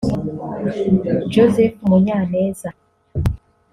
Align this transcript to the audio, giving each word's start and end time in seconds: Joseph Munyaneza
Joseph 1.31 1.75
Munyaneza 1.89 2.69